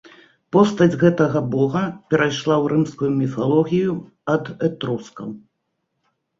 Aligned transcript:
Постаць 0.55 0.97
гэтага 1.03 1.41
бога 1.57 1.83
перайшла 2.15 2.55
ў 2.63 2.73
рымскую 2.75 3.11
міфалогію 3.21 3.91
ад 4.37 4.43
этрускаў. 4.71 5.29